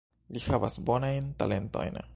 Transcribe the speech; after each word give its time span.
Li 0.37 0.41
havas 0.45 0.79
bonajn 0.89 1.31
talentojn. 1.43 2.05